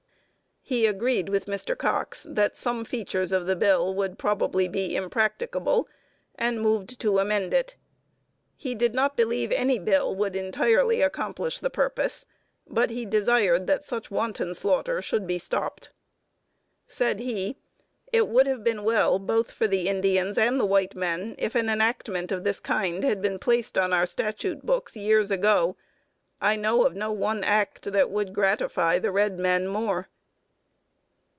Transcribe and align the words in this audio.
He 0.63 0.85
agreed 0.85 1.27
with 1.27 1.47
Mr. 1.47 1.77
Cox 1.77 2.25
that 2.29 2.55
some 2.55 2.85
features 2.85 3.33
of 3.33 3.45
the 3.45 3.57
bill 3.57 3.93
would 3.93 4.17
probably 4.17 4.69
be 4.69 4.95
impracticable, 4.95 5.85
and 6.35 6.61
moved 6.61 6.97
to 7.01 7.19
amend 7.19 7.53
it. 7.53 7.75
He 8.55 8.73
did 8.73 8.93
not 8.93 9.17
believe 9.17 9.51
any 9.51 9.79
bill 9.79 10.15
would 10.15 10.33
entirely 10.33 11.01
accomplish 11.01 11.59
the 11.59 11.71
purpose, 11.71 12.25
but 12.65 12.89
he 12.89 13.05
desired 13.05 13.67
that 13.67 13.83
such 13.83 14.09
wanton 14.11 14.53
slaughter 14.53 15.01
should 15.01 15.27
be 15.27 15.37
stopped. 15.37 15.91
Said 16.87 17.19
he, 17.19 17.57
"It 18.13 18.29
would 18.29 18.47
have 18.47 18.63
been 18.63 18.85
well 18.85 19.19
both 19.19 19.51
for 19.51 19.67
the 19.67 19.89
Indians 19.89 20.37
and 20.37 20.57
the 20.57 20.65
white 20.65 20.95
men 20.95 21.35
if 21.37 21.53
an 21.53 21.67
enactment 21.67 22.31
of 22.31 22.45
this 22.45 22.61
kind 22.61 23.03
had 23.03 23.21
been 23.21 23.39
placed 23.39 23.77
on 23.77 23.91
our 23.91 24.05
statute 24.05 24.65
books 24.65 24.95
years 24.95 25.31
ago. 25.31 25.75
I 26.39 26.55
know 26.55 26.85
of 26.85 26.95
no 26.95 27.11
one 27.11 27.43
act 27.43 27.91
that 27.91 28.09
would 28.09 28.31
gratify 28.33 28.99
the 28.99 29.11
red 29.11 29.37
men 29.37 29.67
more." 29.67 30.07